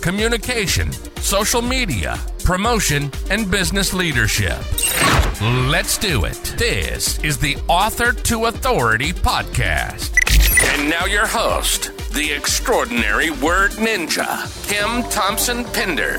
[0.00, 4.58] communication, social media, promotion, and business leadership.
[5.40, 6.42] Let's do it.
[6.56, 10.16] This is the Author to Authority podcast.
[10.74, 16.18] And now, your host, the extraordinary word ninja, Kim Thompson Pinder.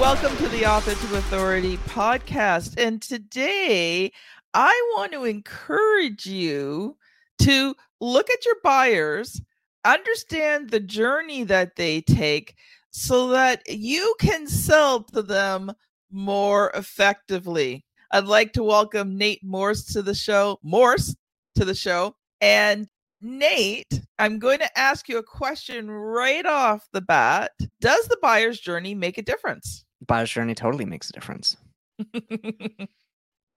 [0.00, 2.74] Welcome to the Author to Authority podcast.
[2.76, 4.10] And today
[4.54, 6.96] I want to encourage you
[7.40, 9.40] to look at your buyers,
[9.84, 12.54] understand the journey that they take
[12.90, 15.72] so that you can sell to them
[16.10, 17.84] more effectively.
[18.10, 20.58] I'd like to welcome Nate Morse to the show.
[20.62, 21.16] Morse
[21.54, 22.14] to the show.
[22.40, 22.86] And
[23.22, 27.52] Nate, I'm going to ask you a question right off the bat.
[27.80, 29.84] Does the buyer's journey make a difference?
[30.06, 31.56] Buyer's journey totally makes a difference.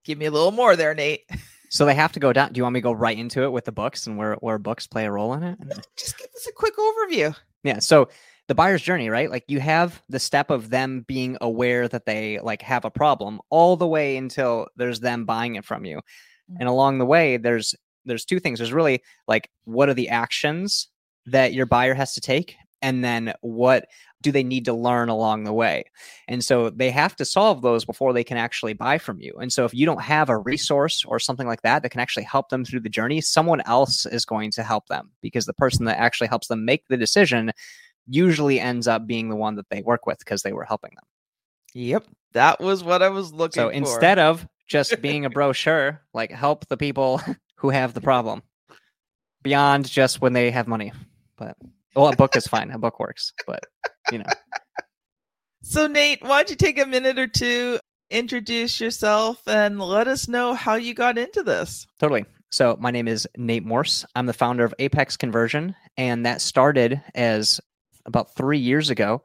[0.06, 1.30] Give me a little more there, Nate.
[1.70, 2.54] So they have to go down.
[2.54, 4.58] Do you want me to go right into it with the books and where, where
[4.58, 5.60] books play a role in it?
[5.98, 7.36] Just give us a quick overview.
[7.64, 7.80] Yeah.
[7.80, 8.10] So
[8.48, 9.30] the buyer's journey, right?
[9.30, 13.42] Like you have the step of them being aware that they like have a problem
[13.50, 15.98] all the way until there's them buying it from you.
[16.52, 16.58] Mm.
[16.60, 17.74] And along the way, there's
[18.06, 18.60] there's two things.
[18.60, 20.90] There's really like what are the actions
[21.26, 22.56] that your buyer has to take?
[22.82, 23.88] And then what
[24.22, 25.86] do they need to learn along the way?
[26.28, 29.34] And so they have to solve those before they can actually buy from you.
[29.40, 32.24] And so if you don't have a resource or something like that that can actually
[32.24, 35.86] help them through the journey, someone else is going to help them because the person
[35.86, 37.52] that actually helps them make the decision
[38.08, 41.06] usually ends up being the one that they work with because they were helping them.
[41.74, 42.06] Yep.
[42.34, 43.68] That was what I was looking for.
[43.68, 43.74] So for.
[43.74, 47.22] instead of just being a brochure, like help the people
[47.56, 48.44] who have the problem
[49.42, 50.92] beyond just when they have money.
[51.38, 51.56] But
[51.96, 52.72] well, a book is fine.
[52.72, 53.64] A book works, but
[54.12, 54.26] you know,
[55.62, 57.80] So, Nate, why don't you take a minute or two,
[58.12, 61.88] introduce yourself, and let us know how you got into this?
[62.00, 62.26] totally.
[62.52, 64.06] So my name is Nate Morse.
[64.16, 67.60] I'm the founder of Apex Conversion, and that started as
[68.06, 69.24] about three years ago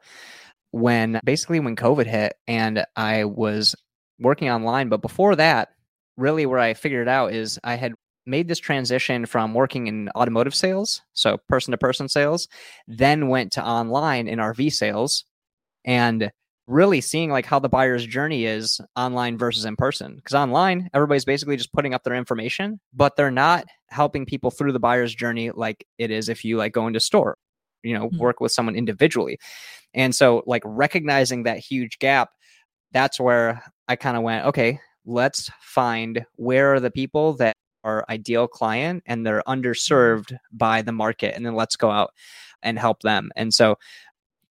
[0.71, 3.75] when basically when COVID hit and I was
[4.19, 4.89] working online.
[4.89, 5.69] But before that,
[6.17, 7.93] really where I figured it out is I had
[8.25, 12.47] made this transition from working in automotive sales, so person to person sales,
[12.87, 15.25] then went to online in RV sales
[15.85, 16.31] and
[16.67, 21.25] really seeing like how the buyer's journey is online versus in person because online everybody's
[21.25, 25.49] basically just putting up their information but they're not helping people through the buyer's journey
[25.51, 27.35] like it is if you like go into store
[27.83, 28.19] you know Mhm.
[28.19, 29.39] work with someone individually
[29.93, 32.29] and so like recognizing that huge gap
[32.91, 38.05] that's where i kind of went okay let's find where are the people that are
[38.09, 39.61] ideal client and they're mm-hmm.
[39.61, 42.13] underserved by the market and then let's go out
[42.63, 43.31] and help them.
[43.35, 43.77] And so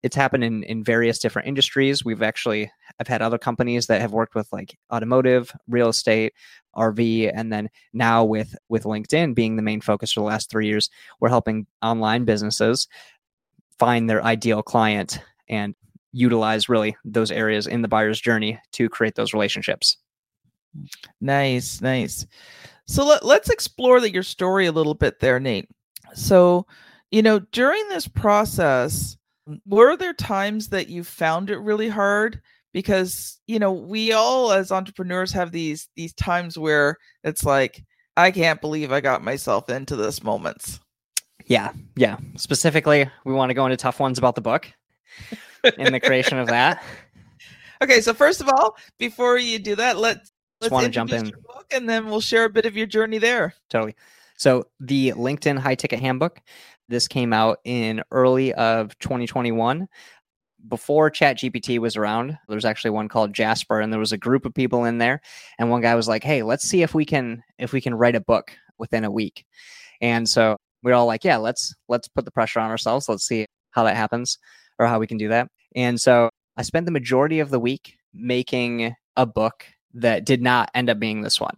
[0.02, 2.04] it's happened in in various different industries.
[2.04, 6.32] We've actually i've had other companies that have worked with like automotive real estate
[6.74, 10.66] rv and then now with with linkedin being the main focus for the last three
[10.66, 10.88] years
[11.20, 12.88] we're helping online businesses
[13.78, 15.74] find their ideal client and
[16.16, 19.98] utilize really those areas in the buyer's journey to create those relationships.
[21.20, 22.26] Nice, nice.
[22.86, 25.68] So let, let's explore the, your story a little bit there, Nate.
[26.14, 26.66] So,
[27.10, 29.16] you know, during this process,
[29.66, 32.40] were there times that you found it really hard?
[32.72, 37.82] Because, you know, we all as entrepreneurs have these these times where it's like,
[38.16, 40.80] I can't believe I got myself into this moments.
[41.46, 44.66] yeah yeah specifically we want to go into tough ones about the book
[45.78, 46.82] and the creation of that
[47.82, 49.98] Okay, so first of all, before you do that,
[50.60, 51.30] let's let's wanna jump in.
[51.46, 53.54] book and then we'll share a bit of your journey there.
[53.70, 53.94] totally.
[54.36, 56.40] So the linkedin high ticket handbook
[56.88, 59.88] this came out in early of 2021
[60.68, 64.18] before chat gpt was around there was actually one called jasper and there was a
[64.18, 65.20] group of people in there
[65.58, 68.16] and one guy was like hey let's see if we can if we can write
[68.16, 69.44] a book within a week.
[70.00, 73.08] And so we are all like yeah let's let's put the pressure on ourselves.
[73.08, 74.38] Let's see how that happens
[74.78, 75.48] or how we can do that.
[75.74, 80.70] And so i spent the majority of the week making a book that did not
[80.74, 81.56] end up being this one.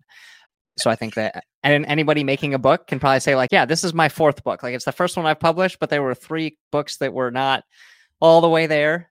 [0.79, 3.83] So i think that and anybody making a book can probably say like yeah this
[3.83, 4.63] is my fourth book.
[4.63, 7.65] Like it's the first one i've published but there were three books that were not
[8.21, 9.11] all the way there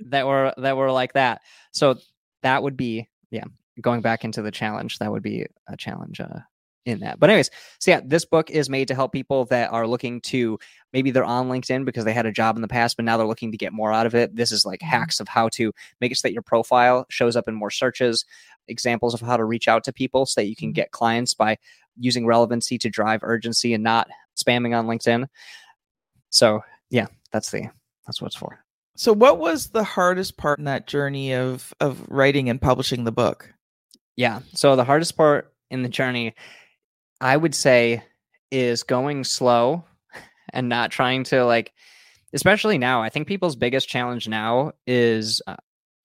[0.00, 1.40] that were that were like that.
[1.72, 1.96] So
[2.42, 3.44] that would be yeah
[3.80, 6.40] going back into the challenge that would be a challenge uh
[6.88, 7.18] in that.
[7.18, 10.58] But anyways, so yeah, this book is made to help people that are looking to
[10.92, 13.26] maybe they're on LinkedIn because they had a job in the past, but now they're
[13.26, 14.34] looking to get more out of it.
[14.34, 14.90] This is like mm-hmm.
[14.90, 18.24] hacks of how to make it so that your profile shows up in more searches,
[18.68, 20.74] examples of how to reach out to people so that you can mm-hmm.
[20.74, 21.58] get clients by
[21.98, 25.26] using relevancy to drive urgency and not spamming on LinkedIn.
[26.30, 27.68] So yeah, that's the
[28.06, 28.64] that's what it's for.
[28.96, 33.12] So what was the hardest part in that journey of of writing and publishing the
[33.12, 33.52] book?
[34.16, 34.40] Yeah.
[34.54, 36.34] So the hardest part in the journey
[37.20, 38.02] I would say
[38.50, 39.84] is going slow
[40.52, 41.72] and not trying to like
[42.32, 43.02] especially now.
[43.02, 45.56] I think people's biggest challenge now is uh,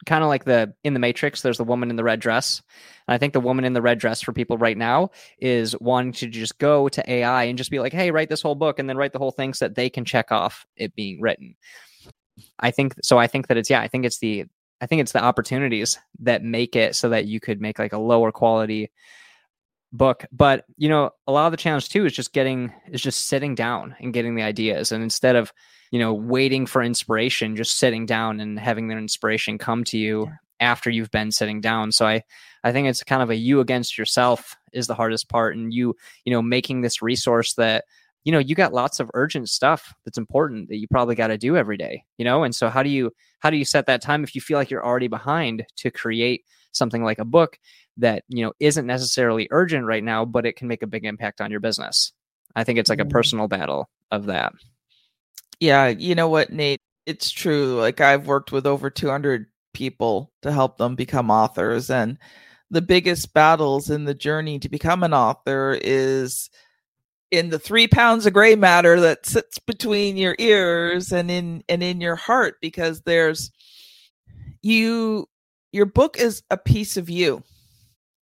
[0.06, 2.62] kind of like the in the matrix there's the woman in the red dress
[3.08, 6.12] and i think the woman in the red dress for people right now is wanting
[6.12, 8.90] to just go to ai and just be like hey write this whole book and
[8.90, 11.56] then write the whole thing so that they can check off it being written
[12.60, 14.46] i think so i think that it's yeah i think it's the
[14.82, 17.98] i think it's the opportunities that make it so that you could make like a
[17.98, 18.92] lower quality
[19.94, 23.28] book but you know a lot of the challenge too is just getting is just
[23.28, 24.92] sitting down and getting the ideas.
[24.92, 25.54] And instead of
[25.92, 30.30] you know waiting for inspiration just sitting down and having their inspiration come to you
[30.60, 31.92] after you've been sitting down.
[31.92, 32.24] So i
[32.64, 35.56] i think it's kind of a you against yourself is the hardest part.
[35.56, 37.86] And you you know making this resource that
[38.24, 41.38] you know you got lots of urgent stuff that's important that you probably got to
[41.38, 42.44] do every day you know?
[42.44, 43.12] And so how do you
[43.42, 46.46] how do you set that time if you feel like you're already behind to create
[46.74, 47.58] something like a book
[47.98, 51.42] that you know isn't necessarily urgent right now but it can make a big impact
[51.42, 52.14] on your business.
[52.56, 53.12] I think it's like a mm-hmm.
[53.12, 54.54] personal battle of that.
[55.60, 56.82] Yeah you know what nate?
[57.06, 62.18] It's true like i've worked with over 200 people to help them become authors and
[62.74, 66.50] the biggest battles in the journey to become an author is
[67.30, 71.84] in the three pounds of gray matter that sits between your ears and in and
[71.84, 73.52] in your heart because there's
[74.62, 75.28] you
[75.74, 77.44] your book is a piece of you.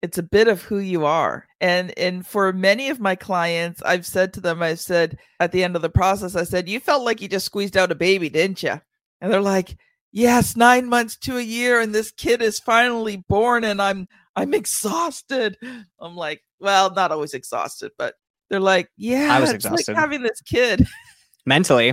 [0.00, 1.47] It's a bit of who you are.
[1.61, 5.65] And and for many of my clients i've said to them i've said at the
[5.65, 8.29] end of the process i said you felt like you just squeezed out a baby
[8.29, 8.81] didn't you
[9.21, 9.77] and they're like
[10.12, 14.06] yes 9 months to a year and this kid is finally born and i'm
[14.37, 15.59] i'm exhausted.
[16.00, 18.15] I'm like well not always exhausted but
[18.50, 20.87] they're like yeah i was exhausted like having this kid.
[21.45, 21.93] Mentally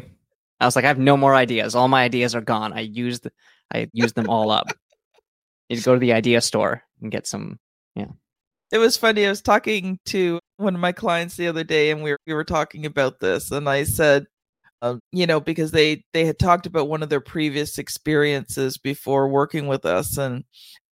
[0.60, 1.74] i was like i have no more ideas.
[1.74, 2.72] All my ideas are gone.
[2.72, 3.28] I used
[3.74, 4.68] i used them all up
[5.70, 7.60] you go to the idea store and get some
[7.96, 8.08] yeah.
[8.72, 9.26] It was funny.
[9.26, 12.34] I was talking to one of my clients the other day, and we were, we
[12.34, 14.26] were talking about this, and I said,
[14.82, 19.28] uh, you know, because they they had talked about one of their previous experiences before
[19.30, 20.44] working with us, and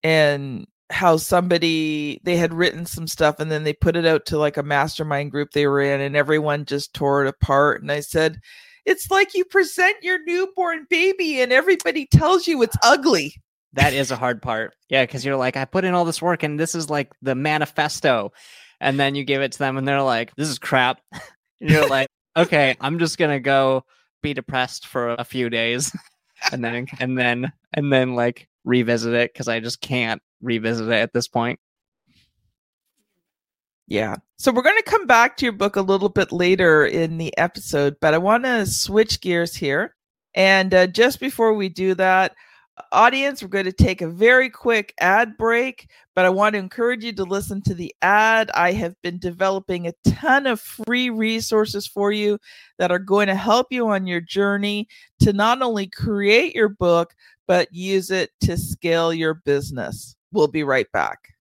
[0.04, 4.38] and how somebody they had written some stuff and then they put it out to
[4.38, 8.00] like a mastermind group they were in and everyone just tore it apart and i
[8.00, 8.40] said
[8.86, 13.34] it's like you present your newborn baby and everybody tells you it's ugly
[13.74, 14.76] that is a hard part.
[14.90, 17.36] Yeah, because you're like, I put in all this work and this is like the
[17.36, 18.32] manifesto.
[18.80, 21.02] And then you give it to them and they're like, this is crap.
[21.62, 23.84] and you're like, okay, I'm just gonna go
[24.22, 25.92] be depressed for a few days
[26.52, 30.94] and then and then and then like revisit it because I just can't revisit it
[30.94, 31.60] at this point.
[33.88, 34.16] Yeah.
[34.38, 37.38] So we're going to come back to your book a little bit later in the
[37.38, 39.96] episode, but I want to switch gears here.
[40.36, 42.34] And uh, just before we do that,
[42.92, 47.04] audience, we're going to take a very quick ad break, but I want to encourage
[47.04, 48.50] you to listen to the ad.
[48.54, 52.40] I have been developing a ton of free resources for you
[52.80, 54.88] that are going to help you on your journey
[55.20, 57.14] to not only create your book,
[57.48, 60.16] but use it to scale your business.
[60.32, 61.33] We'll be right back.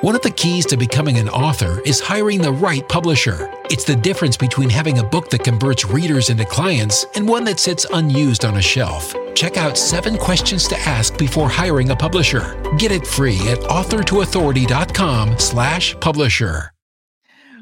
[0.00, 3.50] One of the keys to becoming an author is hiring the right publisher.
[3.70, 7.58] It's the difference between having a book that converts readers into clients and one that
[7.58, 9.14] sits unused on a shelf.
[9.34, 12.60] Check out seven questions to ask before hiring a publisher.
[12.78, 16.70] Get it free at authortoauthority.com slash publisher.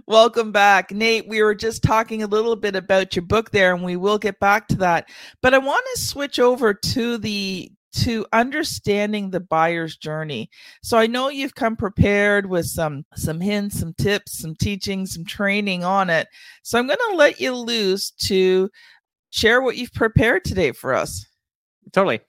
[0.07, 0.91] Welcome back.
[0.91, 4.19] Nate, we were just talking a little bit about your book there, and we will
[4.19, 5.09] get back to that.
[5.41, 10.51] But I want to switch over to the to understanding the buyer's journey.
[10.83, 15.25] So I know you've come prepared with some some hints, some tips, some teaching, some
[15.25, 16.29] training on it.
[16.63, 18.71] So I'm going to let you loose to
[19.31, 21.27] share what you've prepared today for us.
[21.93, 22.21] Totally.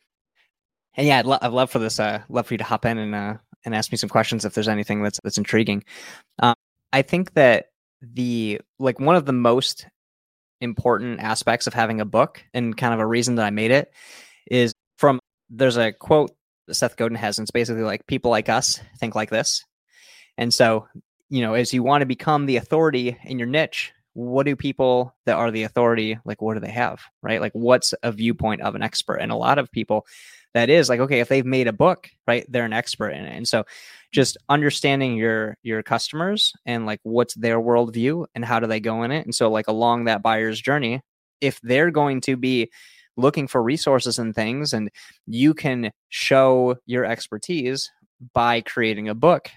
[0.96, 2.00] And yeah, I'd, lo- I'd love for this.
[2.00, 4.54] Uh, love for you to hop in and uh, and ask me some questions if
[4.54, 5.84] there's anything that's that's intriguing.
[6.40, 6.56] Um,
[6.92, 7.68] I think that
[8.02, 9.88] the like one of the most
[10.62, 13.92] important aspects of having a book and kind of a reason that I made it
[14.50, 16.32] is from there's a quote
[16.68, 19.64] that Seth Godin has, and it's basically like people like us think like this.
[20.38, 20.88] And so,
[21.30, 25.16] you know, as you want to become the authority in your niche, what do people
[25.26, 27.42] that are the authority like what do they have right?
[27.42, 29.16] Like what's a viewpoint of an expert?
[29.16, 30.06] And a lot of people
[30.54, 33.36] that is like okay if they've made a book right they're an expert in it.
[33.36, 33.66] And so
[34.12, 39.02] just understanding your your customers and like what's their worldview and how do they go
[39.04, 39.26] in it.
[39.26, 41.02] And so like along that buyer's journey
[41.42, 42.72] if they're going to be
[43.18, 44.90] looking for resources and things and
[45.28, 47.92] you can show your expertise
[48.34, 49.50] by creating a book.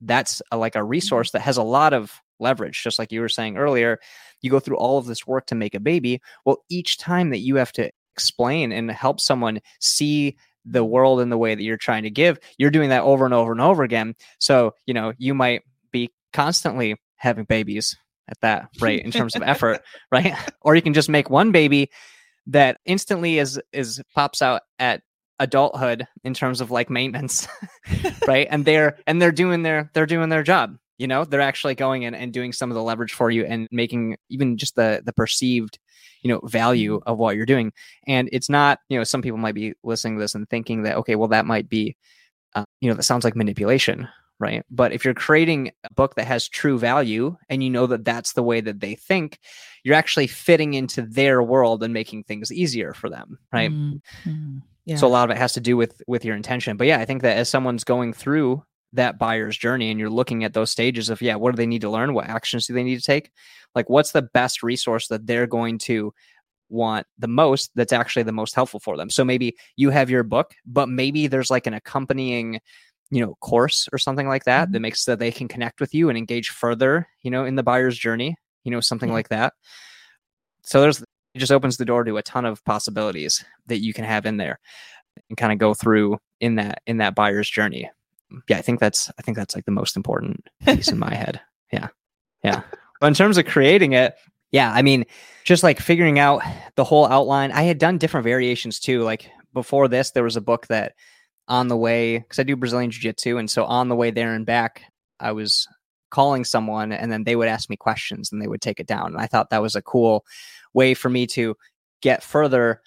[0.00, 0.88] That's a, like a Mm-hmm.
[0.88, 3.98] resource that has a lot of leverage just like you were saying earlier.
[4.42, 6.20] You go through all of this work to make a baby.
[6.44, 11.28] Well each time that you have to explain and help someone see the world in
[11.30, 13.82] the way that you're trying to give you're doing that over and over and over
[13.82, 14.14] again.
[14.38, 17.96] So you know you might be constantly having babies
[18.28, 20.34] at that rate in terms of effort right?
[20.62, 21.90] Or you can just make one baby
[22.46, 25.02] that instantly is is pops out at
[25.40, 27.48] adulthood in terms of like maintenance
[28.28, 28.46] right?
[28.50, 31.24] And they're and they're doing their they're doing their job you know?
[31.24, 34.56] They're actually going in and doing some of the leverage for you and making even
[34.56, 35.78] just the the perceived
[36.22, 37.72] you know value of what you're doing.
[38.06, 40.96] And it's not you know some people might be listening to this and thinking that
[40.98, 41.96] okay well that might be
[42.54, 44.08] uh, you know that sounds like manipulation
[44.44, 48.04] right but if you're creating a book that has true value and you know that
[48.04, 49.38] that's the way that they think
[49.84, 54.62] you're actually fitting into their world and making things easier for them right Mhm.
[54.86, 54.96] Yeah.
[54.96, 56.76] so a lot of it has to do with with your intention.
[56.76, 60.44] But yeah, I think that as someone's going through that buyer's journey and you're looking
[60.44, 62.12] at those stages of yeah, what do they need to learn?
[62.12, 63.30] What actions do they need to take?
[63.74, 66.12] Like what's the best resource that they're going to
[66.68, 69.08] want the most that's actually the most helpful for them.
[69.08, 72.60] So maybe you have your book, but maybe there's like an accompanying
[73.14, 74.72] you know course or something like that mm-hmm.
[74.72, 77.54] that makes so that they can connect with you and engage further you know in
[77.54, 79.14] the buyer's journey you know something Yeah.
[79.14, 79.52] like that.
[80.64, 84.04] So there's it just opens the door to a ton of possibilities that you can
[84.04, 84.58] have in there
[85.28, 87.88] and kind of go through in that in that buyer's journey.
[88.48, 91.40] Yeah i think that's i think that's like the most important piece in my head.
[91.72, 91.88] Yeah.
[92.42, 92.62] Yeah.
[93.00, 94.16] But in terms of creating it
[94.50, 95.04] yeah i mean
[95.44, 96.42] just like figuring out
[96.76, 99.02] the whole outline i had done different variations too.
[99.02, 100.94] Like before this there was a book that
[101.48, 104.46] on the way because i do brazilian jiu-jitsu and so on the way there and
[104.46, 104.82] back
[105.20, 105.68] i was
[106.10, 109.06] calling someone and then they would ask me questions and they would take it down
[109.06, 110.24] and i thought that was a cool
[110.72, 111.54] way for me to
[112.00, 112.80] get further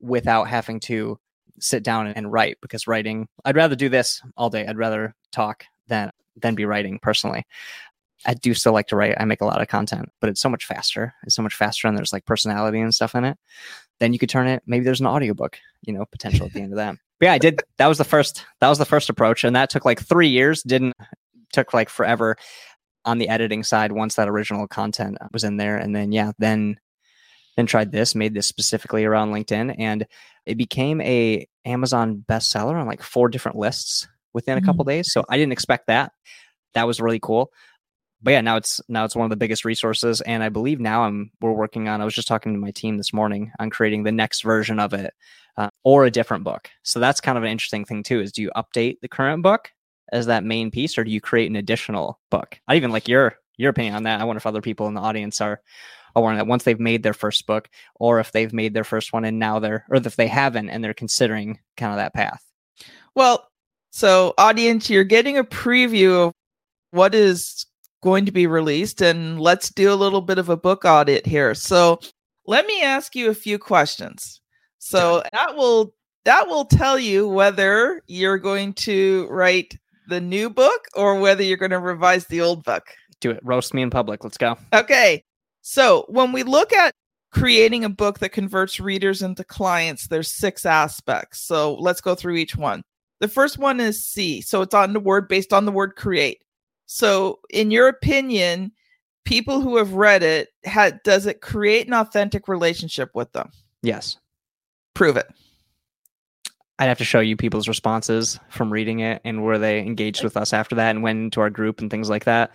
[0.00, 1.18] without having to
[1.60, 4.66] sit down and write because writing i'd rather do this all day.
[4.66, 7.44] I'd rather talk than than be writing personally
[8.26, 9.14] i do still like to write.
[9.18, 11.14] I make a lot of content but it's so much faster.
[11.24, 13.38] It's so much faster and there's like personality and stuff in it.
[14.00, 16.72] Then you could turn it maybe there's an audiobook you know potential at the end
[16.72, 16.96] of that.
[17.20, 19.70] But yeah i did that was the first that was the first approach and that
[19.70, 20.62] took like three years.
[20.62, 20.94] Didn't
[21.52, 22.36] took like forever
[23.04, 25.76] on the editing side once that original content was in there.
[25.76, 26.78] And then yeah then
[27.56, 30.06] then tried this made this specifically around linkedin and
[30.44, 34.88] it became a amazon bestseller on like four different lists within a couple mm.
[34.88, 35.12] days.
[35.12, 36.12] So i didn't expect that.
[36.74, 37.52] That was really cool
[38.24, 40.20] but yeah now it's now it's one of the biggest resources.
[40.22, 42.96] And i believe now i'm we're working on i was just talking to my team
[42.96, 45.14] this morning on creating the next version of it
[45.56, 46.68] uh, or a different book.
[46.82, 49.70] So that's kind of an interesting thing too is do you update the current book
[50.12, 52.58] as that main piece or do you create an additional book?
[52.68, 54.20] I even like your your opinion on that.
[54.20, 55.60] I wonder if other people in the audience are
[56.16, 59.12] are wondering that once they've made their first book or if they've made their first
[59.12, 62.44] one and now they're or if they haven't and they're considering kind of that path.
[63.14, 63.48] Well,
[63.90, 66.32] so audience, you're getting a preview of
[66.90, 67.66] what is
[68.04, 71.54] going to be released, and let's do a little bit of a book audit here.
[71.54, 71.98] So
[72.46, 74.42] let me ask you a few questions.
[74.78, 75.94] So that will
[76.26, 81.56] that will tell you whether you're going to write the new book or whether you're
[81.56, 82.84] going to revise the old book.
[83.20, 85.24] do it roast me in public let's go Okay.
[85.62, 86.92] So when we look at
[87.32, 91.40] creating a book that converts readers into clients, there's six aspects.
[91.40, 92.82] So let's go through each one.
[93.20, 94.42] The first one is C.
[94.42, 96.44] So it's on the word based on the word create.
[96.86, 98.72] So in your opinion,
[99.24, 103.50] people who have read it, ha- does it create an authentic relationship with them?
[103.82, 104.16] yes
[104.94, 105.26] Prove it.
[106.78, 110.36] I'd have to show you people's responses from reading it and where they engaged with
[110.36, 112.52] us after that and went into our group and things like that.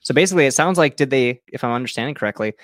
[0.00, 2.54] So basically, it sounds like did they, if I'm understanding correctly,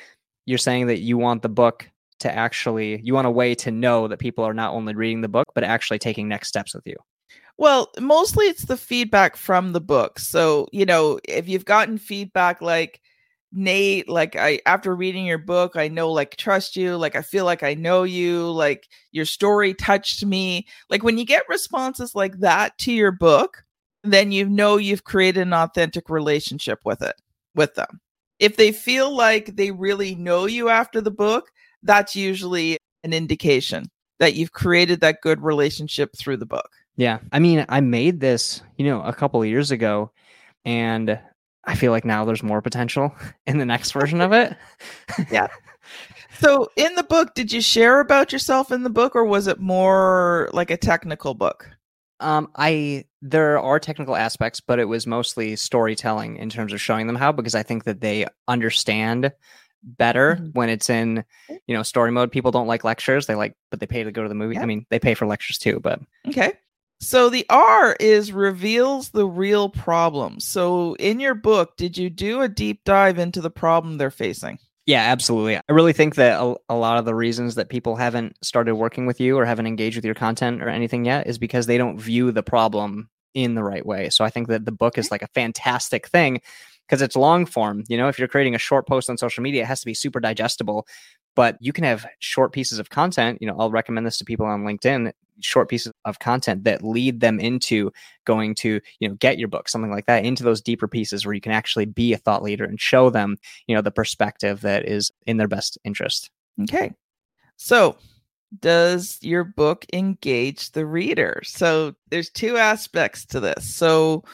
[0.47, 1.89] you're saying that you want the book
[2.21, 5.29] to actually, you want a way to know that people are not only reading the
[5.29, 6.97] book but actually taking next steps with you.
[7.59, 10.19] Well, mostly it's the feedback from the book.
[10.19, 13.01] So, you know, if you've gotten feedback like,
[13.55, 17.45] Nate, like I after reading your book, I know like trust you, like I feel
[17.45, 20.67] like I know you, like your story touched me.
[20.89, 23.63] Like when you get responses like that to your book,
[24.03, 27.15] then you know you've created an authentic relationship with it,
[27.55, 28.01] with them.
[28.39, 31.51] If they feel like they really know you after the book,
[31.83, 36.71] that's usually an indication that you've created that good relationship through the book.
[36.97, 37.19] Yeah.
[37.33, 40.11] I mean, I made this, you know, a couple of years ago
[40.65, 41.19] and
[41.65, 43.15] I feel like now there's more potential
[43.47, 44.57] in the next version of it.
[45.31, 45.49] Yeah.
[46.39, 49.61] So, in the book, did you share about yourself in the book, or was it
[49.61, 51.69] more like a technical book?
[52.21, 57.07] Um, I there are technical aspects, but it was mostly storytelling in terms of showing
[57.07, 59.33] them how because I think that they understand
[59.83, 60.55] better Mhm.
[60.55, 61.25] when it's in
[61.67, 62.33] you know story mode.
[62.33, 64.55] People don't like lectures; they like, but they pay to go to the movie.
[64.55, 64.63] Yeah.
[64.63, 66.55] I mean, they pay for lectures too, but Okay.
[67.03, 70.39] So the R is reveals the real problem.
[70.39, 74.61] So in your book, did you do a deep dive into the problem they're facing?
[74.87, 75.57] Yeah, absolutely.
[75.57, 79.05] I really think that a, a lot of the reasons that people haven't started working
[79.05, 81.99] with you or haven't engaged with your content or anything yet is because they don't
[81.99, 84.09] view the problem in the right way.
[84.09, 86.41] So I think that the book is like a fantastic thing
[86.87, 87.85] because it's long form.
[87.89, 89.95] You know, if you're creating a short post on social media, it has to be
[89.95, 90.87] super digestible.
[91.35, 93.39] But you can have short pieces of content.
[93.41, 97.21] You know, I'll recommend this to people on LinkedIn short pieces of content that lead
[97.21, 97.91] them into
[98.27, 101.35] going to you know get your book something like that into those deeper pieces where
[101.35, 103.37] you can actually be a thought leader and show them
[103.67, 106.93] you know the perspective that is in their best interest Okay.
[107.57, 107.97] So
[108.61, 111.41] does your book engage the reader?
[111.45, 113.73] So there's two aspects to this.
[113.75, 114.25] So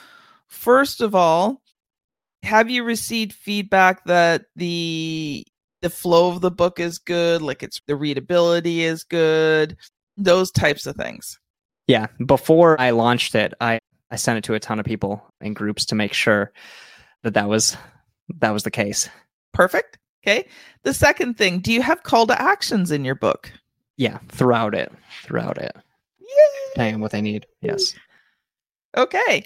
[0.48, 1.62] first of all,
[2.42, 5.46] have you received feedback that the
[5.82, 9.76] the flow of the book is good, like it's the readability is good,
[10.16, 11.38] those types of things?
[11.86, 13.78] yeah before i launched it i
[14.10, 16.52] i sent it to a ton of people in groups to make sure
[17.22, 17.78] that that was
[18.40, 19.08] that was the case
[19.54, 19.96] Perfect.
[20.22, 20.46] Okay.
[20.82, 23.50] The second thing, do you have call to actions in your book?
[23.96, 24.92] yeah throughout it
[25.22, 25.74] throughout it
[26.20, 26.72] Yay!
[26.76, 27.94] paying them what they need yes
[28.96, 29.44] Okay.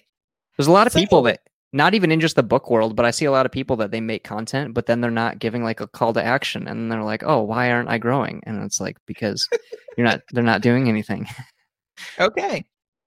[0.56, 3.10] there's a lot of people that not even in just the book world but i
[3.10, 5.80] see a lot of people that they make content but then they're not giving like
[5.80, 8.96] a call to action and they're like oh why aren't i growing and it's like
[9.06, 9.48] because
[9.96, 11.26] you're not they're not doing anything
[12.18, 12.64] Okay.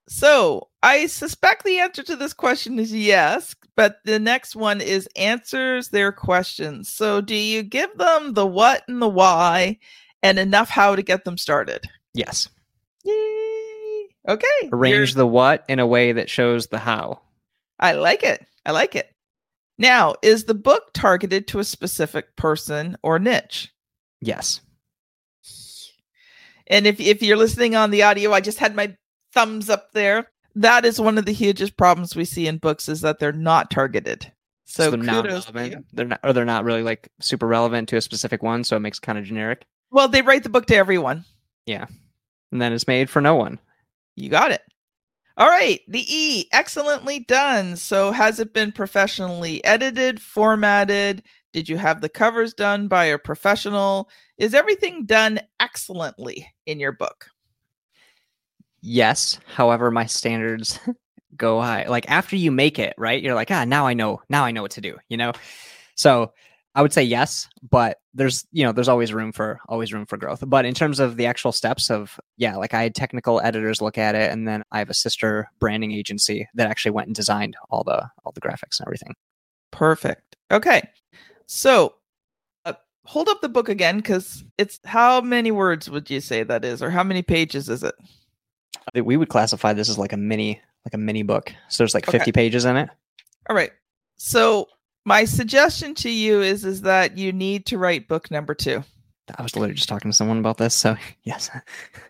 [0.07, 5.09] So I suspect the answer to this question is yes, but the next one is
[5.15, 6.89] answers their questions.
[6.89, 9.79] So do you give them the what and the why
[10.21, 11.89] and enough how to get them started?
[12.13, 12.47] yes
[13.03, 14.07] Yay.
[14.27, 14.69] Okay.
[14.71, 17.19] arrange you're- the what in a way that shows the how
[17.79, 18.45] I like it.
[18.65, 19.11] I like it.
[19.77, 23.71] Now, is the book targeted to a specific person or niche?
[24.21, 24.61] yes
[26.67, 28.95] And if if you're listening on the audio, I just had my
[29.33, 30.31] thumbs up there.
[30.55, 33.69] That is one of the hugest problems we see in books is that they're not
[33.69, 34.31] targeted.
[34.63, 35.85] So, they're not kudos to relevant.
[35.93, 38.79] They're not, or they're not really like super relevant to a specific one, so it
[38.79, 39.65] makes kind of generic.
[39.91, 41.25] Well, they write the book to everyone.
[41.65, 41.85] Yeah.
[42.51, 43.59] And then it's made for no one.
[44.15, 44.61] You got it.
[45.37, 47.75] All right, the E, excellently done.
[47.75, 51.23] So, has it been professionally edited, formatted?
[51.51, 54.09] Did you have the covers done by a professional?
[54.37, 57.27] Is everything done excellently in your book?
[58.81, 60.79] Yes, however, my standards
[61.35, 61.85] go high.
[61.87, 63.21] Like after you make it, right?
[63.21, 64.21] You're like, ah, now I know.
[64.29, 64.95] Now I know what to do.
[65.09, 65.33] You know.
[65.95, 66.31] So
[66.75, 70.17] I would say yes, but there's you know there's always room for always room for
[70.17, 70.43] growth.
[70.45, 73.97] But in terms of the actual steps of yeah, like I had technical editors look
[73.97, 77.55] at it, and then I have a sister branding agency that actually went and designed
[77.69, 79.13] all the all the graphics and everything.
[79.71, 80.35] Perfect.
[80.51, 80.89] Okay.
[81.47, 81.95] So,
[82.65, 82.73] uh,
[83.05, 86.81] hold up the book again because it's how many words would you say that is,
[86.81, 87.95] or how many pages is it?
[88.93, 91.53] We would classify this as like a mini like a mini book.
[91.69, 92.17] So there's like Okay.
[92.19, 92.89] 50 pages in it.
[93.49, 93.71] All right.
[94.17, 94.67] So,
[95.05, 98.83] my suggestion to you is is that you need to write book number two.
[99.37, 100.73] I was literally just talking to someone about this.
[100.73, 101.49] So yes.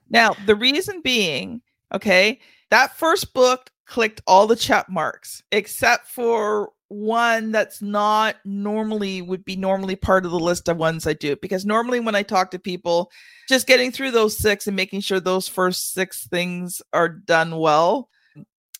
[0.09, 1.61] Now, the reason being,
[1.93, 2.39] okay,
[2.71, 9.43] that first book clicked all the check marks except for one that's not normally would
[9.43, 12.51] be normally part of the list of ones I do because normally when I talk
[12.51, 13.11] to people
[13.49, 18.09] just getting through those six and making sure those first six things are done well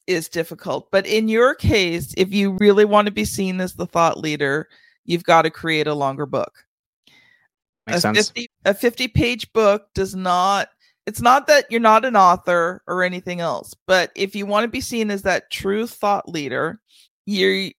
[0.08, 0.90] is difficult.
[0.92, 4.68] But in your case, if you really want to be seen as the thought leader,
[5.06, 6.66] you've got to create a longer book
[7.88, 8.18] Makes a sense.
[8.30, 10.70] 50 a 50 page book does not
[11.06, 14.68] it's not that you're not an author or anything else but if you want to
[14.68, 16.80] be seen as that true thought leader
[17.26, 17.72] you're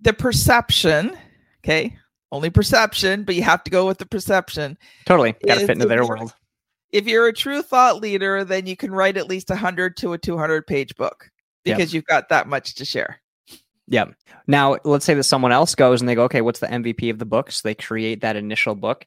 [0.00, 1.16] the perception
[1.64, 1.96] okay
[2.30, 5.34] only perception but you have to go with the perception Totally.
[5.44, 6.32] Got to fit into their world.
[6.92, 10.18] if you're a true thought leader then you can write at least 100 to a
[10.18, 11.28] 200 page book
[11.64, 13.20] Because you've got that much to share
[13.86, 14.06] Yeah.
[14.46, 17.18] Now, let's say that someone else goes and they go, okay, what's the MVP of
[17.18, 17.50] the book?
[17.50, 19.06] So they create that initial book.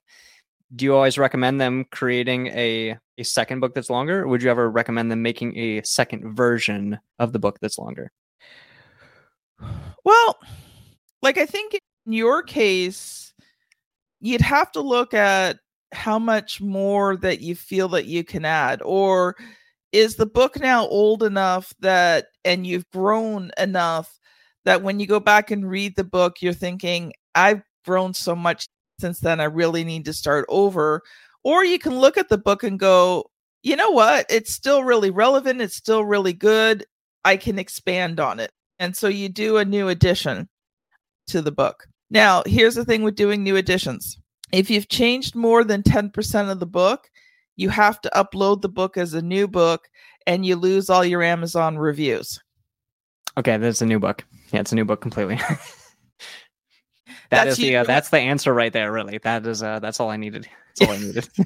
[0.76, 4.22] Do you always recommend them creating a, a second book that's longer?
[4.22, 8.12] Or would you ever recommend them making a second version of the book that's longer?
[10.06, 10.40] Well,
[11.22, 11.74] like I think
[12.06, 13.34] in your case,
[14.20, 15.58] you'd have to look at
[15.92, 19.36] how much more that you feel that you can add, or
[19.92, 24.20] is the book now old enough that and you've grown enough
[24.66, 28.68] that when you go back and read the book, you're thinking, I've grown so much
[29.00, 31.02] since then, I really need to start over.
[31.44, 33.26] Or you can look at the book and go,
[33.64, 34.28] you know what?
[34.30, 35.62] It's still really relevant.
[35.62, 36.86] It's still really good.
[37.26, 38.52] I can expand on it.
[38.80, 40.48] And so you do a new edition
[41.28, 41.86] to the book.
[42.10, 44.18] Now, here's the thing with doing new editions
[44.52, 47.10] if you've changed more than 10% of the book,
[47.62, 49.88] you have to upload the book as a new book
[50.26, 52.40] and you lose all your Amazon reviews.
[53.38, 54.26] Okay, that's a new book.
[54.52, 55.36] Yeah, it's a new book completely.
[55.46, 55.58] that
[57.30, 58.92] That's is the uh, that's the answer right there.
[58.92, 60.50] Really, that is uh, that's all I needed.
[60.80, 61.30] That's all I needed.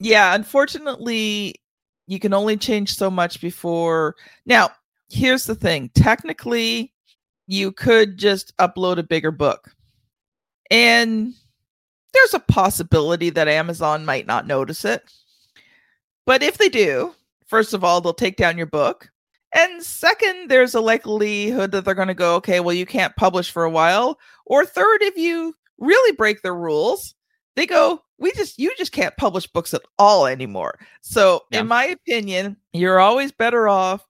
[0.00, 1.54] Yeah, unfortunately,
[2.08, 4.16] you can only change so much before.
[4.44, 4.68] Now,
[5.08, 6.92] here's the thing technically,
[7.46, 9.70] you could just upload a bigger book.
[10.70, 11.32] And
[12.14, 15.02] there's a possibility that Amazon might not notice it.
[16.26, 17.14] But if they do,
[17.46, 19.10] first of all, they'll take down your book.
[19.52, 23.50] And second, there's a likelihood that they're going to go, okay, well, you can't publish
[23.50, 24.18] for a while.
[24.46, 27.14] Or third, if you really break their rules,
[27.54, 30.78] they go, we just, you just can't publish books at all anymore.
[31.02, 31.60] So, Yeah.
[31.60, 34.04] in my opinion, you're always better off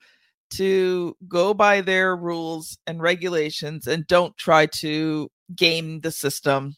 [0.51, 6.77] to go by their rules and regulations and don't try to game the system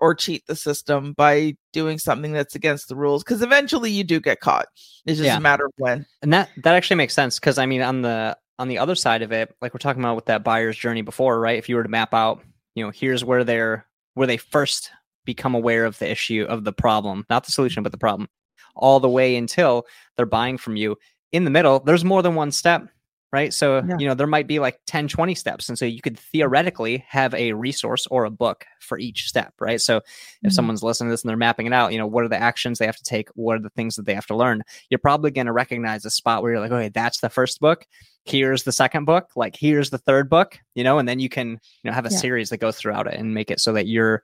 [0.00, 4.18] or cheat the system by doing something that's against the rules because eventually you do
[4.20, 4.66] get caught.
[5.06, 5.36] It's just Yeah.
[5.36, 6.06] a matter of when.
[6.22, 9.22] and that that actually makes sense because I mean, on the on the other side
[9.22, 11.58] of it, like we're talking about with that buyer's journey before, right?
[11.58, 12.42] If you were to map out,
[12.74, 14.90] you know, here's where they're where they first
[15.24, 18.28] become aware of the issue of the problem, not the solution, but the problem,
[18.74, 19.86] all the way until
[20.16, 20.96] they're buying from you.
[21.32, 22.88] In the middle, there's more than one step,
[23.32, 23.52] right?
[23.52, 23.96] So, Yeah.
[23.98, 25.68] you know, there might be like 10, 20 steps.
[25.68, 29.80] And so you could theoretically have a resource or a book for each step, right?
[29.80, 29.98] So
[30.42, 30.52] if Mhm.
[30.52, 32.78] someone's listening to this and they're mapping it out, you know, what are the actions
[32.78, 33.28] they have to take?
[33.34, 34.62] What are the things that they have to learn?
[34.88, 37.86] You're probably going to recognize a spot where you're like, okay, that's the first book.
[38.24, 39.30] Here's the second book.
[39.36, 42.10] Like, here's the third book, you know, and then you can, you know, have a
[42.10, 42.18] Yeah.
[42.18, 44.22] series that goes throughout it and make it so that you're,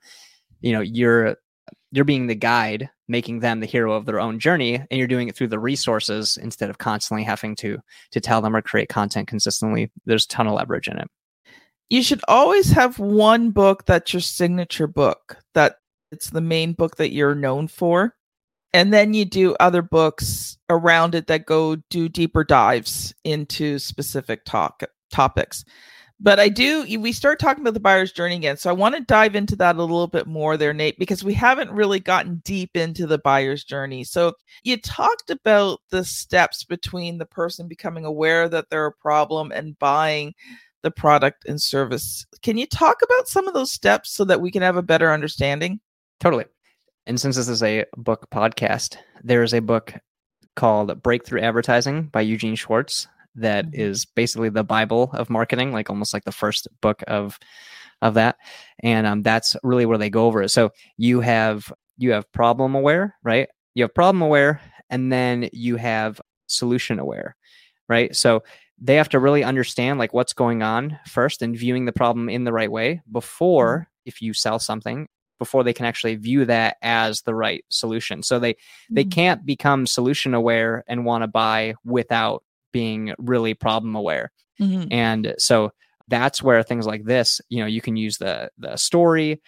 [0.61, 1.37] you know, you're,
[1.97, 5.29] you're being the guide, making them the hero of their own journey, and you're doing
[5.29, 7.79] it through the resources instead of constantly having to
[8.13, 9.91] to tell them or create content consistently.
[10.05, 11.09] There's a ton of leverage in it.
[11.91, 15.77] you should always have one book that's your signature book that
[16.13, 18.15] it's the main book that you're known for
[18.73, 24.45] and then you do other books around it that go do deeper dives into specific
[24.45, 25.65] talk topics
[26.19, 29.01] but i do we start talking about the buyer's journey again so i want to
[29.03, 32.77] dive into that a little bit more there nate because we haven't really gotten deep
[32.77, 38.49] into the buyer's journey so you talked about the steps between the person becoming aware
[38.49, 40.35] that they're a problem and buying
[40.87, 42.25] the product and service.
[42.43, 45.13] Can you talk about some of those steps so that we can have a better
[45.13, 45.81] understanding?
[46.21, 46.45] Totally.
[47.07, 49.95] And since this is a book podcast, there is a book
[50.55, 54.09] called Breakthrough Advertising by Eugene Schwartz that is Mhm.
[54.15, 57.39] basically the Bible of marketing, like almost like the first book of
[58.03, 58.37] of that.
[58.81, 60.51] And um, that's really where they go over it.
[60.51, 63.49] So you have you have problem aware, right?
[63.75, 67.37] You have problem aware, and then you have solution aware,
[67.89, 68.15] right?
[68.15, 68.43] So
[68.79, 72.45] they have to really understand like what's going on first and viewing the problem in
[72.45, 77.23] the right way before if you sell something before they can actually view that as
[77.23, 78.55] the right solution so they
[78.95, 79.11] they Mhm.
[79.11, 82.43] can't become solution aware and want to buy without
[82.79, 84.31] being really problem aware.
[84.61, 84.89] Mhm.
[84.91, 85.73] and so
[86.09, 89.41] that's where things like this you know you can use the the story.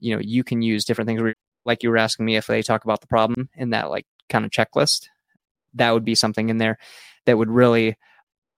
[0.00, 1.22] You know you can use different things
[1.64, 4.44] like you were asking me if they talk about the problem in that like kind
[4.44, 5.06] of checklist
[5.74, 6.78] that would be something in there
[7.26, 7.96] that would really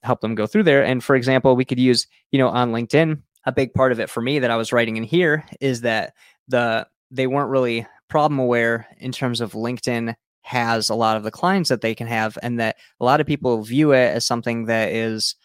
[0.03, 0.85] help them go through there.
[0.85, 4.09] And for example we could use you know on linkedin a big part of it
[4.09, 6.15] for me that i was writing in here is that
[6.49, 11.31] the they weren't really problem aware in terms of linkedin has a lot of the
[11.31, 14.67] clients that they can have and that a lot of people view it as something
[14.67, 15.37] that is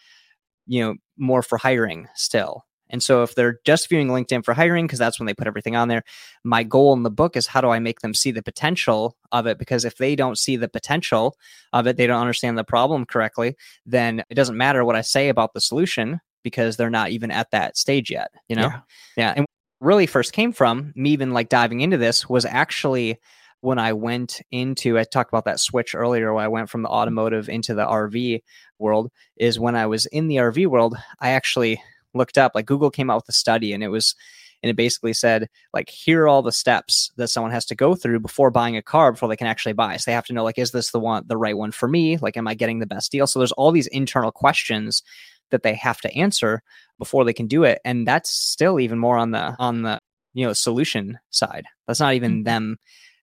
[0.66, 2.64] you know more for hiring still.
[2.90, 5.76] And so if they're just viewing linkedin for hiring because that's when they put everything
[5.76, 6.02] on there
[6.42, 9.46] my goal in the book is how do i make them see the potential of
[9.46, 9.58] it?
[9.58, 11.36] Because if they don't see the potential
[11.72, 15.28] of it they don't understand the problem correctly then it doesn't matter what i say
[15.28, 18.68] about the solution because they're not even at that stage yet you know?
[18.68, 18.80] Yeah.
[19.16, 19.46] yeah and
[19.80, 23.18] really first came from me even like diving into this was actually
[23.60, 26.88] when I went into I talked about that switch earlier when I went from the
[26.88, 28.42] automotive into the RV
[28.78, 31.82] world is when I was in the RV world I actually
[32.14, 34.14] looked up like Google came out with a study and it was
[34.62, 37.94] and it basically said like here are all the steps that someone has to go
[37.94, 39.96] through before buying a car before they can actually buy.
[39.96, 42.16] So they have to know like is this the one the right one for me?
[42.16, 43.26] Like am I getting the best deal?
[43.26, 45.02] So there's all these internal questions
[45.50, 46.62] that they have to answer
[46.98, 49.98] before they can do it and that's still even more on the on the
[50.34, 51.64] you know solution side.
[51.86, 52.44] That's not even Mhm.
[52.44, 52.76] them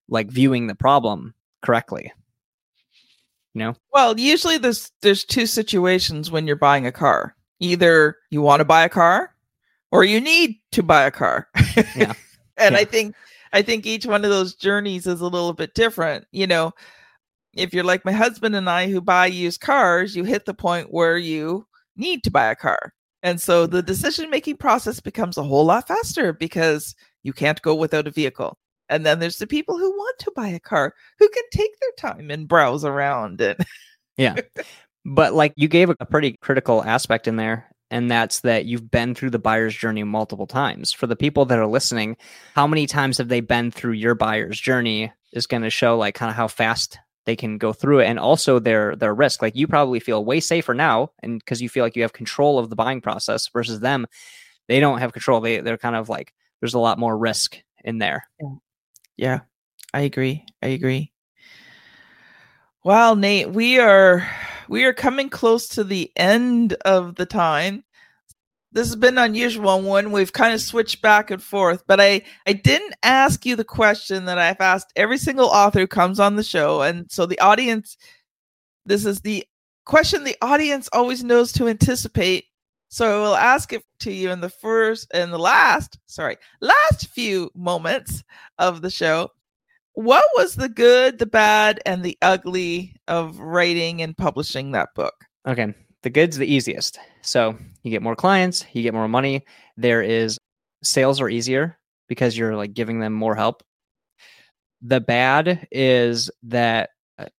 [0.08, 2.12] like viewing the problem correctly
[3.54, 7.34] You know, Well, usually there's there's two situations when you're buying a car.
[7.60, 9.34] Either you want to buy a car
[9.90, 11.48] or you need to buy a car.
[11.96, 12.12] Yeah.
[12.56, 13.14] and I think
[13.52, 16.26] I think each one of those journeys is a little bit different.
[16.32, 16.72] You know,
[17.54, 20.92] if you're like my husband and I who buy used cars, you hit the point
[20.92, 21.66] where you
[21.96, 22.92] need to buy a car.
[23.22, 27.74] And so the decision making process becomes a whole lot faster because you can't go
[27.74, 28.58] without a vehicle.
[28.88, 32.10] And then there's the people who want to buy a car who can take their
[32.12, 33.56] time and browse around and
[34.16, 34.36] Yeah.
[35.04, 39.14] but like you gave a pretty critical aspect in there, and that's that you've been
[39.14, 40.92] through the buyer's journey multiple times.
[40.92, 42.16] For the people that are listening,
[42.54, 46.14] how many times have they been through your buyer's journey is going to show like
[46.14, 49.56] kind of how fast they can go through it and also their their risk like
[49.56, 52.70] you probably feel way safer now and because you feel like you have control of
[52.70, 54.06] the buying process versus them
[54.68, 57.98] they don't have control they they're kind of like there's a lot more risk in
[57.98, 58.46] there Yeah,
[59.94, 60.44] I agree.
[60.62, 61.12] I agree.
[62.84, 64.28] Well, Nate, we are
[64.68, 67.82] we are coming close to the end of the time.
[68.72, 70.12] This has been an unusual one.
[70.12, 74.26] We've kind of switched back and forth, but I I didn't ask you the question
[74.26, 77.96] that I've asked every single author who comes on the show, and so the audience.
[78.84, 79.44] This is the
[79.84, 82.44] question the audience always knows to anticipate.
[82.88, 87.08] So I will ask it to you in the first and the last, sorry, last
[87.08, 88.22] few moments
[88.58, 89.30] of the show.
[89.94, 95.14] What was the good, the bad, and the ugly of writing and publishing that book?
[95.48, 95.74] Okay.
[96.02, 96.98] The good's the easiest.
[97.22, 99.44] So you get more clients, you get more money.
[99.76, 100.38] There is
[100.82, 103.62] sales are easier because you're like giving them more help.
[104.82, 106.90] The bad is that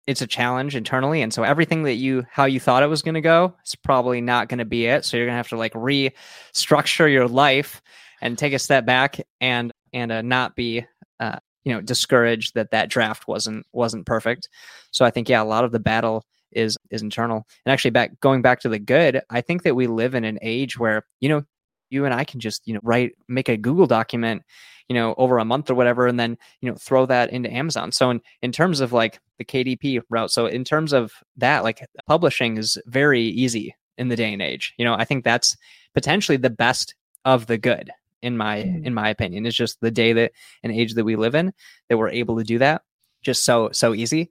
[0.07, 1.21] it's a challenge internally.
[1.21, 4.21] And so everything that you, how you thought it was going to go, is probably
[4.21, 5.05] not going to be it.
[5.05, 7.81] So you're going to have to like restructure your life
[8.21, 10.85] and take a step back and, and uh, not be,
[11.19, 14.49] uh, you know, discouraged that that draft wasn't, wasn't perfect.
[14.91, 17.45] So I think, yeah, a lot of the battle is is internal.
[17.65, 20.39] And actually back going back to the good, I think that we live in an
[20.41, 21.43] age where, you know,
[21.89, 24.43] you and I can just, you know, write make a Google document,
[24.87, 27.91] you know, over a month or whatever and then, you know, throw that into Amazon.
[27.91, 31.85] So in in terms of like the KDP route, so in terms of that, like
[32.07, 34.73] publishing is very easy in the day and age.
[34.77, 35.57] You know, I think that's
[35.93, 36.95] potentially the best
[37.25, 38.85] of the good in my Mhm.
[38.85, 39.45] in my opinion.
[39.45, 40.31] It's just the day that
[40.63, 41.53] and age that we live in
[41.89, 42.81] that we're able to do that
[43.23, 44.29] just so so easy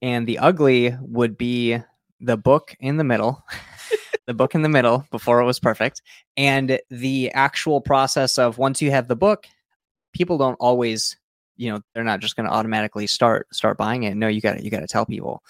[0.00, 1.78] and the ugly would be
[2.20, 3.44] the book in the middle
[4.26, 6.00] the book in the middle before it was perfect
[6.36, 9.46] and the actual process of once you have the book
[10.14, 11.17] people don't always
[11.58, 14.16] you know they're not just going to automatically start start buying it.
[14.16, 15.42] No you got to you got to tell people.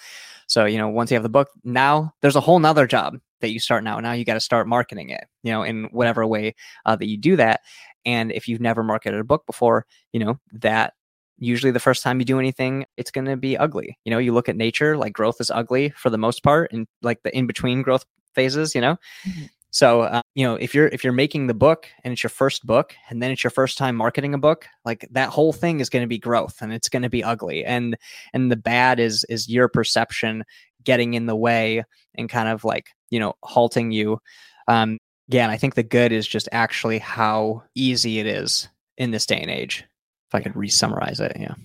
[0.47, 3.51] So you know once you have the book now there's a whole nother job that
[3.51, 3.99] you start now.
[3.99, 7.17] Now you got to start marketing it you know in whatever way uh, that you
[7.17, 7.61] do that.
[8.05, 10.93] And if you've never marketed a book before you know that
[11.37, 13.97] usually the first time you do anything it's going to be ugly.
[14.05, 16.87] You know you look at nature like growth is ugly for the most part and
[17.01, 18.97] like the in between growth phases you know?
[19.27, 19.49] Mhm.
[19.71, 22.65] So uh, you know if you're if you're making the book and it's your first
[22.65, 25.89] book and then it's your first time marketing a book like that whole thing is
[25.89, 27.97] going to be growth and it's going to be ugly and
[28.33, 30.43] and the bad is is your perception
[30.83, 31.83] getting in the way
[32.15, 34.19] and kind of like you know halting you
[34.67, 39.11] um yeah and i think the good is just actually how easy it is in
[39.11, 39.85] this day and age
[40.29, 41.35] if I could re-summarize it.
[41.39, 41.55] Yeah.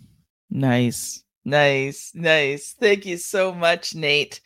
[0.50, 2.74] Nice, nice, nice.
[2.78, 4.40] Thank you so much, Nate.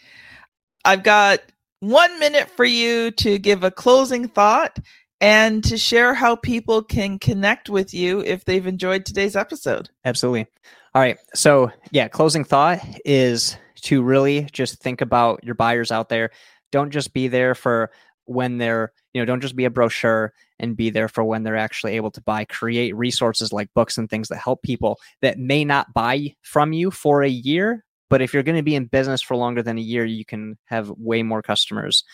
[0.85, 1.41] I've got
[1.81, 4.79] one minute for you to give a closing thought
[5.21, 9.91] and to share how people can connect with you if they've enjoyed today's episode.
[10.05, 10.47] Absolutely.
[10.95, 11.19] All right.
[11.35, 16.31] So, yeah, closing thought is to really just think about your buyers out there.
[16.73, 17.91] Don't just be there for
[18.25, 21.57] when they're, you know, don't just be a brochure and be there for when they're
[21.57, 22.45] actually able to buy.
[22.45, 26.91] Create resources like books and things that help people that may not buy from you
[26.91, 27.85] for a year.
[28.11, 30.59] But if you're going to be in business for longer than a year, you can
[30.65, 32.05] have way more customers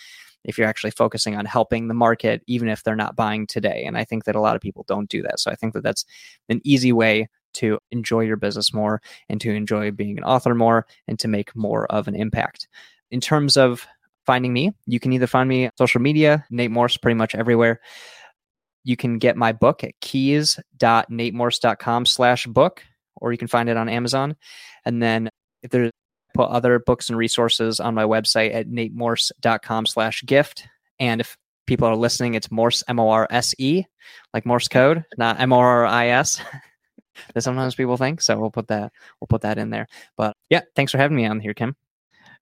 [0.45, 3.85] if you're actually focusing on helping the market, even if they're not buying today.
[3.87, 5.41] And I think that a lot of people don't do that.
[5.41, 6.05] So I think that that's
[6.49, 10.87] an easy way to enjoy your business more and to enjoy being an author more
[11.09, 12.69] and to make more of an impact.
[13.11, 13.87] In terms of
[14.27, 17.81] finding me, you can either find me on social media, Nate Morse, pretty much everywhere.
[18.83, 22.83] You can get my book at keys.natemorse.com slash book,
[23.17, 24.37] or you can find it on Amazon.
[24.85, 25.31] And then
[25.65, 25.91] if there's
[26.35, 30.67] put other books and resources on my website at natemorse.com slash gift.
[30.99, 33.85] And if people are listening, it's Morse, M O R S E,
[34.35, 36.41] like Morse code, not M O R I S.
[37.35, 38.21] that sometimes people think.
[38.21, 39.87] So we'll put that we'll put that in there.
[40.17, 41.77] But yeah, thanks for having me on here, Kim.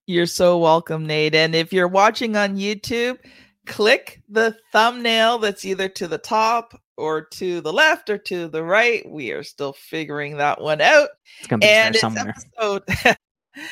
[0.05, 1.35] You're so welcome, Nate.
[1.35, 3.19] And if you're watching on YouTube,
[3.65, 8.63] click the thumbnail that's either to the top or to the left or to the
[8.63, 9.07] right.
[9.09, 11.09] We are still figuring that one out.
[11.39, 12.83] It's gonna be there and it's episode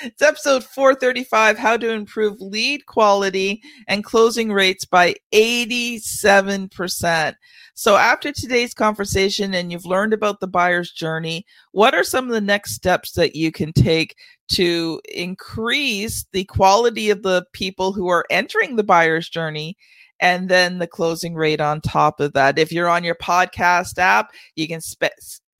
[0.03, 7.33] It's episode 435 How to Improve Lead Quality and Closing Rates by 87%.
[7.73, 12.31] So, after today's conversation and you've learned about the buyer's journey, what are some of
[12.31, 14.15] the next steps that you can take
[14.49, 19.77] to increase the quality of the people who are entering the buyer's journey?
[20.21, 22.59] And then the closing rate on top of that.
[22.59, 25.05] If you're on your podcast app, you can spe-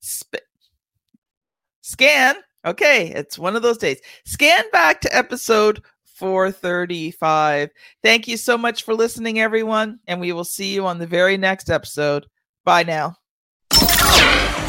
[0.00, 0.36] spe-
[1.82, 4.00] scan Okay, it's one of those days.
[4.24, 7.70] Scan back to episode 435.
[8.02, 11.36] Thank you so much for listening, everyone, and we will see you on the very
[11.36, 12.26] next episode.
[12.64, 13.16] Bye now.